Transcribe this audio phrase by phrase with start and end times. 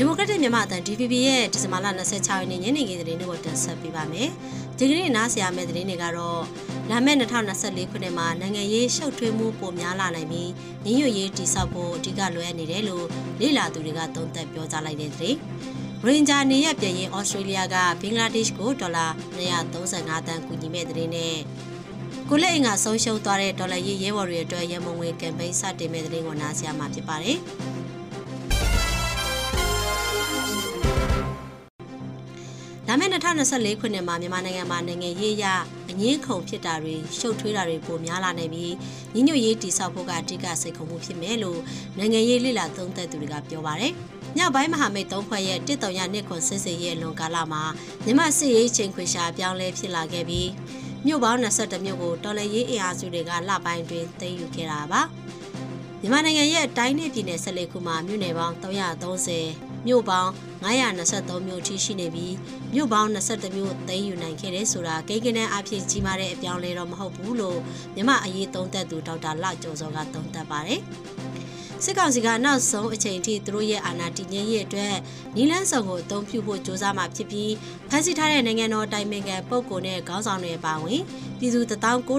[0.00, 4.28] ဒီမိုကရက်တစ်မြန်မာအသံ DVB ရဲ့ဒီဇင်ဘာလ26ရက်နေ့ညနေခင်းသတင်းတွေကိုတင်ဆက်ပေးပါမယ်။
[4.78, 6.42] ဒီကနေ့နားဆင်ရမယ့်သတင်းတွေကတော့
[6.90, 10.50] လာမယ့်2024ခုနှစ်မှာနိုင်ငံရေးရှုပ်ထွေးမှုပိုများလာနိုင်ပြီး
[10.84, 13.06] ညညရေးတိစောက်ဖို့အဓိကလွှဲနေတယ်လို့
[13.40, 15.36] လေ့လာသူတွေကသုံးသပ်ပြောကြားလိုက်တဲ့သတင်း။
[16.04, 21.36] ရင်ဂျာနေရပြည်ရင်ဩစတြေးလျကဘင်္ဂလားဒေ့ရှ်ကိုဒေါ်လာ235တန်းကူညီမဲ့သတင်းနဲ့
[22.28, 27.40] ကိုလက်အင်ကဆုံးရှုံးသွားတဲ့ဒေါ်လာရေးရဲဘော်တွေအတွက်ရမုံငွေကမ်ပိန်းစတင်မဲ့သတင်းကိုနားဆင်ရမှာဖြစ်ပါတယ်။
[32.92, 35.46] လာမယ့်2024ခုနှစ်မှာမြန်မာနိုင်ငံမှာနိုင်ငံရေးအရ
[35.90, 38.74] အငင်းခုန်ဖြစ်တာတွေရှုပ်ထွေးတာတွေပိုများလာနေပြီး
[39.14, 41.60] ညီညွတ်ရေးတည်ဆောက်ဖို့ကအဓိကစိတ်ခုံမှုဖြစ်မယ်လို့
[41.98, 43.92] နိုင်ငံရေးလှိလာသုံးသပ်သူတွေကပြောပါတယ်။
[44.38, 47.62] ညပိုင်းမဟာမိတ်သုံးဖွဲ့ရဲ့တစ်တုံရနှစ်ခွန်စစ်စေရဲ့လွန်ကာလမှာ
[48.04, 50.48] မြန်မာစစ်ရေးချိန်ခွင်ရှာပြောင်းလဲဖြစ်လာခဲ့ပြီး
[51.06, 55.00] မြို့ပေါင်း22မြို့ကိုတော်လှန်ရေးအင်အားစုတွေကလပိုင်းတွင်သိမ်းယူခဲ့တာပါ။
[56.00, 60.30] မြန်မာနိုင်ငံရဲ့တိုင်းနယ်ပြည်နယ်14ခုမှာမြို့နယ်ပေါင်း330 မြို့ပေါင်း
[60.64, 62.34] 923မြို့ထိရှိနေပြီး
[62.74, 67.58] မြို့ပေါင်း22မြို့သိမ်းယူနိုင်ခဲ့တဲ့ဆိုတာကိန်းကနန်းအဖြစ်ကြီးမားတဲ့အပြောင်းလဲတော့မဟုတ်ဘူးလို့
[67.94, 70.80] မြမအရေးသုံးသက်သူဒေါက်တာလကျော်စောကသုံးသပ်ပါတယ်
[71.84, 74.94] စစ်ကောင်စီကနောက်ဆုံးအချိန်ထိသူတို့ရဲ့အာဏာတည်မြဲရေးအတွက်
[75.36, 77.52] နီလန်းဆောင်ကိုအသုံးပြုဖို့ကြိုးစားမှာဖြစ်ပြီး
[77.90, 81.00] ဖမ်းဆီးထားတဲ့နိုင်ငံတော်တိုင်ပင်ခံပုဂ္ဂိုလ်နဲ့ခေါင်းဆောင်တွေပါဝင်
[81.38, 82.18] ပြည်သူ19000ကို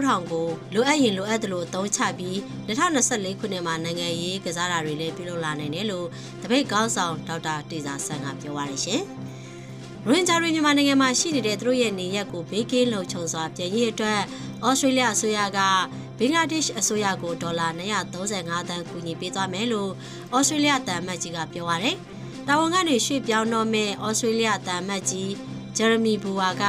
[0.74, 2.36] လိုအပ်ရင်လိုအပ်သလိုအသုံးချပြီး
[2.68, 6.08] 2024ခုနှစ်မှာနိုင်ငံရေးကစားတာတွေလည်းပြုလုပ်လာနိုင်တယ်လို့
[6.42, 9.04] တပိတ်ခေါင်းဆောင်ဒေါက်တာတေဇာဆန်းကပြောပါရရှင်။
[10.06, 14.22] ရိုဟင်ဂျာတွေမြန်မာနိုင်ငံမှာရှိနေတဲ့သူတို့ရဲ့နေရက်ကိုဘေးကင်းလုံခြုံစွာပြည်ရေးအတွက်
[14.68, 15.60] ဩစတြေးလျအစိုးရက
[16.18, 17.68] ဘင်္ဂလားဒေ့ရှ်အစိုးရကိုဒေါ်လာ
[18.20, 19.92] 235တန်းကူညီပေးသွားမယ်လို့
[20.36, 21.96] ဩစတြေးလျတန်မတ်ကြီးကပြောပါရယ်။
[22.48, 25.32] တာဝန်ကနေရွှေ့ပြောင်းတော့မဲ့ဩစတြေးလျတန်မတ်ကြီး
[25.78, 26.64] ဂျယ်ရမီဘူဝါက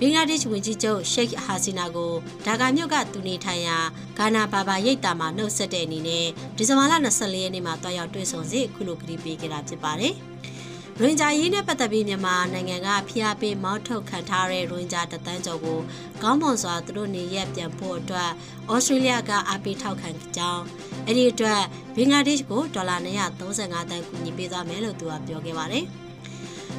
[0.00, 2.12] ဘင်္ဂလားဒေ့ရှ်ဝန်ကြီးချုပ်ရှိတ်ဟာစီနာကို
[2.46, 3.78] ဒါကာမြို့ကသူနေထိုင်ရာ
[4.18, 10.14] ဂါနာဘာဘာရိတ်တာမှာနှုတ်ဆက်တဲ့အနေနဲ့ဒီဇင်ဘာလ24ရက်နေ့မှာတွားရောက်တွေ့ဆုံစီအခုလိုကတိပေးခဲ့တာဖြစ်ပါတယ်။
[11.00, 15.78] ရင်ဂျာရေးနဲ့ပတ်သက်ပြီးမြန်မာနိုင်ငံကဖိအားပေးမောက်ထုတ်ခံထားတဲ့ရင်ဂျာတသန်းကျော်ကို
[16.22, 18.30] ကောင်းမွန်စွာသူတို့နေရက်ပြန်ဖို့အတွက်
[18.72, 20.64] ဩစတြေးလျကအားပေးထောက်ခံကြောင်း
[21.06, 21.62] အဲ့ဒီအတွက်
[21.96, 25.86] ဘင်္ဂလားဒေ့ရှ်ကိုဒေါ်လာ235တန်းကူညီပေးသွားမယ်လို့သူကပြောခဲ့ပါတယ်။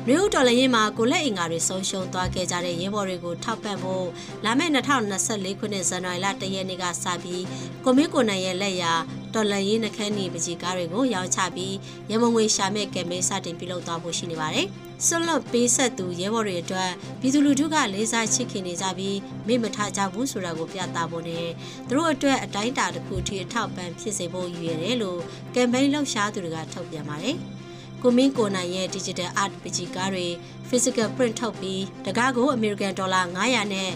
[0.10, 4.08] နယူးဒေါ်လာရင်းမှာကိုလက်အင်္ဂါတွေဆုံးရှုံးသွားခဲ့ကြတဲ့ရဲဘော်တွေကိုထောက်ပံ့ဖို့
[4.46, 7.44] လာမယ့်2024ခုနှစ်ဇန်နဝါရီလ1ရက်နေ့ကစပြီး
[7.84, 8.94] ကိုမင်းကိုနိုင်ရဲ့လက်ရာ
[9.34, 11.76] ဒေါ်လာရင်းနှခမ်းနေပကြီးကားတွေကိုရောင်းချပြီး
[12.12, 14.68] ရမငွေရှာမဲ့ကမ်ပိန်းစတင်ပြုလုပ်သွားဖို့ရှိနေပါတယ်။
[15.06, 19.18] ဆွလွတ်ပေးဆက်သူရဲဘော်တွေအတွက်ပြည်သူလူထုကလေးစားချစ်ခင်နေကြပြီး
[19.48, 21.48] မေ့မထားကြဘူးဆိုတာကိုပြသဖို့နဲ့
[21.88, 25.20] သူတို့အတွက်အတိုင်းအတာတစ်ခုထိအထောက်ပံ့ဖြစ်စေဖို့ရည်ရွယ်တယ်လို့
[25.56, 27.38] ကမ်ပိန်းလှုပ်ရှားသူတွေကထုတ်ပြန်ပါတယ်။
[28.02, 30.28] ကိုမင်းကိုနိုင်ရဲ့ digital art ပကြီးကားတွေ
[30.70, 33.92] physical print ထုတ်ပြီးတကားကို American Dollar 900နဲ့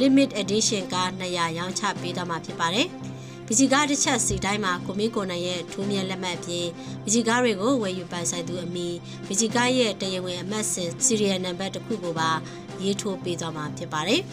[0.00, 2.88] limit edition ကား200ရောင်းချပေးသွားမှာဖြစ်ပါတယ်။
[3.46, 6.66] ပကြီးကားတစ်ချက်စီတိုင်းမှာကိုမင်းကိုနိုင်ရဲ့ထူးမြတ်လက်မှတ်ပြင်
[7.04, 8.88] ပကြီးကားတွေကိုဝယ်ယူပိုင်ဆိုင်သူအမိ
[9.26, 12.30] ပကြီးကားရဲ့တရားဝင်အမှတ်စဉ် serial number တစ်ခုကိုပါ
[12.82, 14.22] ရေးထိုးပေးသွားမှာဖြစ်ပါတယ်။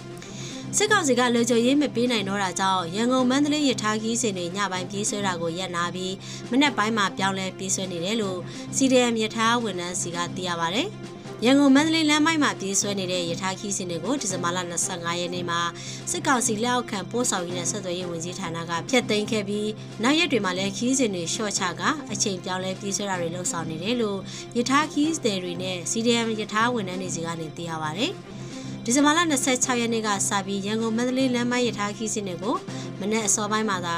[0.77, 6.13] စစ်ကောင်စီကလူကြရေးမပေးနိုင်တော့တာကြောင့်ရန်ကုန်မန္တလေးရထားခီးစဉ်တွေညပိုင်းပြေးဆွဲတာကိုရပ်နာပြီး
[6.51, 8.39] မနေ့ပိုင်းမှာပြောင်းလဲပြေးဆွဲနေတယ်လို့
[8.77, 10.83] CDM ရထားဝန်ထမ်းစီကသိရပါဗျ။
[11.45, 14.59] ရန်ကုန်မန္တလေးလမ်းမိုက်မှာပြေးဆွဲနေတဲ့ရထားခီးစဉ်တွေကိုဒီဇင်ဘာလ
[14.89, 15.61] 25ရက်နေ့မှာ
[16.11, 19.69] စစ်ကောင်စီလက်အောက်ခံပို့ဆောင်ရေးနဲ့ဆက်သွယ်ရေးဝန်ကြီးဌာနကဖျက်သိမ်းခဲ့ပြီး
[20.03, 21.81] နောက်ရက်တွေမှာလည်းခီးစဉ်တွေရှော့ချက
[22.11, 24.19] အချိန်ပြောင်းလဲပြေးဆွဲတာတွေလှုပ်ဆောင်နေတယ်လို့
[24.57, 28.07] ရထားခီးစဉ်တွေနဲ့ CDM ရထားဝန်ထမ်းတွေစီကနေသိရပါဗျ။
[28.85, 32.55] ဒီဇင်ဘာလ26ရက်နေ့ကစပြီးရန်ကုန်မန္တလေးလမ်းမရထားခီးစဉ်တွေကို
[32.99, 33.97] မနေ့အစောပိုင်းမှာသာ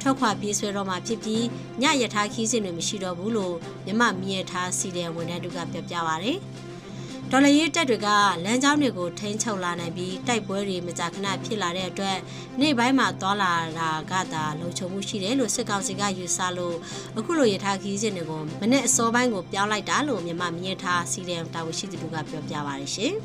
[0.00, 1.44] ထွက်ခွာပြေးဆွဲတော့မှဖြစ်ပြီး
[1.82, 3.54] ညရထားခီးစဉ်တွေမရှိတော့ဘူးလို့
[3.86, 6.32] မြမမြရထားစီတဲ့ဝန်ထမ်းတို့ကပြောပြပါဗျ။
[7.30, 8.08] ဒေါ်လာရေးတက်တွေက
[8.44, 12.18] လမ်းကြောင်းတွေကိုထိန်းချုပ်လာနိုင်ပြီးတိုက်ပွဲတွေမကြာခဏဖြစ်လာတဲ့အတွက်
[12.60, 16.76] နေ့ပိုင်းမှာသွာလာတာကသာလုံခြုံမှုရှိတယ်လို့စစ်ကောင်စီကယူဆလို့
[17.18, 23.14] အခုလိုရထားခီးစဉ်တွေကိုမနေ့အစောပိုင်းကိုပြောင်းလိုက်တာလို့မြမမြရထားစီတဲ့တာဝန်ရှိသူတို့ကပြောပြပါရရှင်။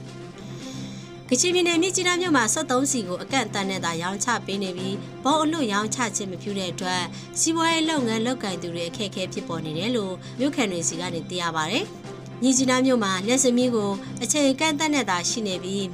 [1.32, 7.04] ကချင်ပြည်နယ်မြစ်ကြီးနားမြို့မှာ73စီကိုအကန့်အသတ်နဲ့သာရောင်းချပေးနေပြီးဘောအလွတ်ရောင်းချခြင်းမပြုတဲ့အတွက်
[7.40, 11.78] စီးပွားရေးလုပ်ငန်းလုပ်ကိုင်သူတွေအခက်အခဲဖြစ်ပေါ်နေတယ်လို့မြို့ခံတွေစီကနေသိရပါဗျ။
[12.42, 13.92] မြစ်ကြီးနားမြို့မှာလက်စမီးကို
[14.24, 15.86] အချိန်ကန့်အသတ်နဲ့သာရှိနေပြီး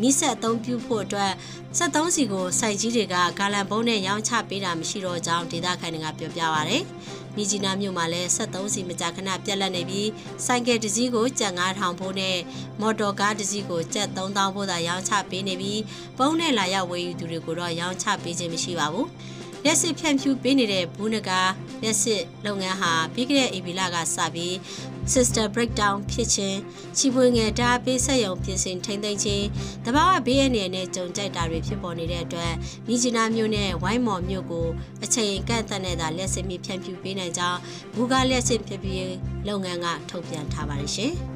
[0.00, 1.32] မိဆက်အသုံးပြုဖို့အတွက်
[1.78, 6.76] 73စီကိုစိုက်ကြီးတွေကဂါလန်ဘုံနဲ့ရောင်းချပေးတာမရှိတော့ကြောင်းဒေသခံတွေကပြောပြပါဗျ။
[7.36, 10.08] မြကြီးနားမြို့မှာလည်း73စီမကြာခဏပြက်လက်နေပြီး
[10.46, 12.36] ဆိုင်ကယ်တစ်စီးကိုကျပ်9000ဖိုးနဲ့
[12.80, 15.80] မော်တော်ကားတစ်စီးကိုကျပ်3000ဖိုးသာရောင်းချပေးနေပြီး
[16.18, 19.08] ပုံးနဲ့လာရောက်ဝယ်ယူသူတွေကိုတော့ရောင်းချပေးခြင်းမရှိပါဘူး။
[19.43, 21.40] က လက်စစ်ဖြန့်ဖြူးပေးနေတဲ့ဘူးနဂါ
[21.82, 24.54] လက်စစ်လုပ်ငန်းဟာပြီးခဲ့တဲ့ AB လကစပြီး
[25.12, 26.58] sister breakdown ဖြစ်ခြင်း
[26.96, 29.46] ချီပွေငယ်ဓာတ်ပေးဆက်ယုံပြင်ဆင်ထိမ့်သိမ်းခြင်း
[29.84, 32.52] တဘာဝဘေးရနေနဲ့ကြုံကြိုက်တာတွေဖြစ်ပေါ်နေတဲ့အတွက်
[32.88, 34.68] မိချနာမျိုးနဲ့ဝိုင်းမော်မျိုးကို
[35.04, 37.58] အချိန်ကန့်သက်နေတဲ့လက်စစ်မြဖြန့်ဖြူးပေးနိုင်ကြောင်း
[37.94, 39.06] ဘူကလက်စစ်ဖြစ်ပြီး
[39.48, 41.14] လုပ်ငန်းကထုတ်ပြန်ထားပါတယ်ရှင်။